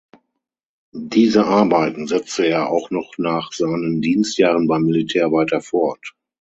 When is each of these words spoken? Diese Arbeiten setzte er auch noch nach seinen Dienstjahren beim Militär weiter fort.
Diese 0.95 1.45
Arbeiten 1.45 2.07
setzte 2.07 2.47
er 2.47 2.71
auch 2.71 2.89
noch 2.89 3.11
nach 3.19 3.53
seinen 3.53 4.01
Dienstjahren 4.01 4.65
beim 4.65 4.81
Militär 4.81 5.31
weiter 5.31 5.61
fort. 5.61 6.15